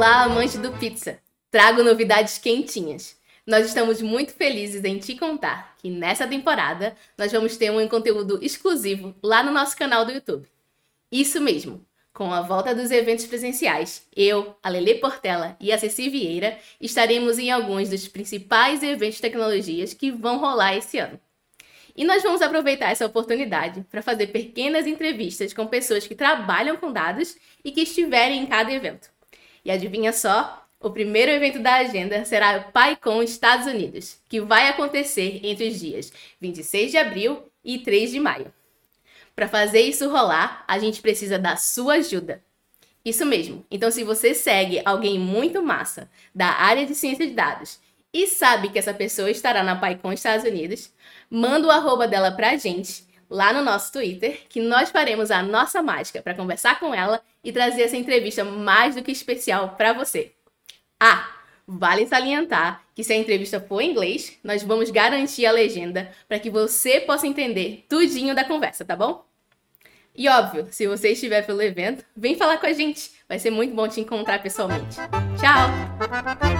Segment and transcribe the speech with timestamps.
[0.00, 1.18] Olá, amante do pizza!
[1.50, 3.18] Trago novidades quentinhas.
[3.46, 8.42] Nós estamos muito felizes em te contar que nessa temporada nós vamos ter um conteúdo
[8.42, 10.48] exclusivo lá no nosso canal do YouTube.
[11.12, 11.84] Isso mesmo!
[12.14, 17.38] Com a volta dos eventos presenciais, eu, a Lele Portela e a Ceci Vieira estaremos
[17.38, 21.20] em alguns dos principais eventos de tecnologias que vão rolar esse ano.
[21.94, 26.90] E nós vamos aproveitar essa oportunidade para fazer pequenas entrevistas com pessoas que trabalham com
[26.90, 29.19] dados e que estiverem em cada evento.
[29.64, 30.66] E adivinha só?
[30.78, 35.78] O primeiro evento da agenda será o PyCon Estados Unidos, que vai acontecer entre os
[35.78, 38.52] dias 26 de abril e 3 de maio.
[39.36, 42.42] Para fazer isso rolar, a gente precisa da sua ajuda.
[43.04, 43.64] Isso mesmo.
[43.70, 47.78] Então, se você segue alguém muito massa da área de ciência de dados
[48.12, 50.92] e sabe que essa pessoa estará na PyCon Estados Unidos,
[51.30, 55.80] manda o arroba dela pra gente lá no nosso Twitter, que nós faremos a nossa
[55.80, 60.32] mágica para conversar com ela e trazer essa entrevista mais do que especial para você.
[60.98, 61.30] Ah,
[61.66, 66.38] vale salientar que se a entrevista for em inglês, nós vamos garantir a legenda para
[66.38, 69.24] que você possa entender tudinho da conversa, tá bom?
[70.14, 73.12] E óbvio, se você estiver pelo evento, vem falar com a gente.
[73.28, 74.96] Vai ser muito bom te encontrar pessoalmente.
[75.38, 76.59] Tchau!